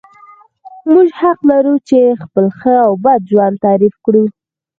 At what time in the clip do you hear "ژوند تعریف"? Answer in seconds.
3.31-3.95